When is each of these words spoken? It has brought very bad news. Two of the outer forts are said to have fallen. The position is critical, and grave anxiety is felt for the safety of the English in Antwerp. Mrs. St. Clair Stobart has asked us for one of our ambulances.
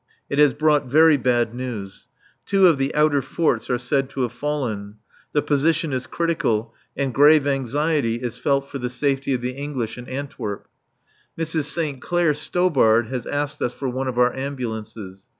It 0.31 0.39
has 0.39 0.55
brought 0.55 0.87
very 0.87 1.15
bad 1.15 1.53
news. 1.53 2.07
Two 2.47 2.65
of 2.65 2.79
the 2.79 2.91
outer 2.95 3.21
forts 3.21 3.69
are 3.69 3.77
said 3.77 4.09
to 4.09 4.21
have 4.23 4.31
fallen. 4.33 4.95
The 5.33 5.43
position 5.43 5.93
is 5.93 6.07
critical, 6.07 6.73
and 6.97 7.13
grave 7.13 7.45
anxiety 7.45 8.15
is 8.15 8.35
felt 8.35 8.67
for 8.67 8.79
the 8.79 8.89
safety 8.89 9.35
of 9.35 9.41
the 9.41 9.51
English 9.51 9.99
in 9.99 10.09
Antwerp. 10.09 10.67
Mrs. 11.37 11.65
St. 11.65 12.01
Clair 12.01 12.33
Stobart 12.33 13.09
has 13.09 13.27
asked 13.27 13.61
us 13.61 13.73
for 13.73 13.89
one 13.89 14.07
of 14.07 14.17
our 14.17 14.35
ambulances. 14.35 15.27